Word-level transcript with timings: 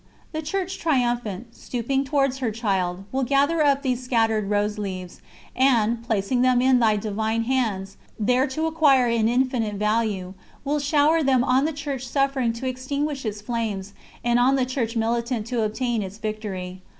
The 0.31 0.41
Church 0.41 0.79
Triumphant, 0.79 1.53
stooping 1.55 2.05
towards 2.05 2.39
her 2.39 2.49
child, 2.49 3.03
will 3.11 3.21
gather 3.21 3.63
up 3.63 3.83
these 3.83 4.01
scattered 4.03 4.49
rose 4.49 4.79
leaves, 4.79 5.21
and, 5.55 6.01
placing 6.01 6.41
them 6.41 6.59
in 6.59 6.79
Thy 6.79 6.95
Divine 6.95 7.43
Hands, 7.43 7.95
there 8.19 8.47
to 8.47 8.65
acquire 8.65 9.05
an 9.05 9.29
infinite 9.29 9.75
value, 9.75 10.33
will 10.65 10.79
shower 10.79 11.21
them 11.21 11.43
on 11.43 11.65
the 11.65 11.71
Church 11.71 12.07
Suffering 12.07 12.51
to 12.53 12.67
extinguish 12.67 13.25
its 13.25 13.41
flames, 13.43 13.93
and 14.23 14.39
on 14.39 14.55
the 14.55 14.65
Church 14.65 14.95
Militant 14.95 15.45
to 15.45 15.61
obtain 15.61 16.01
its 16.01 16.17
victory. 16.17 16.81